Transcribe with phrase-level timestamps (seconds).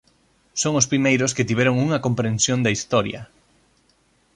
[0.61, 3.21] Son os primeiros que tiveron unha comprensión da Historia.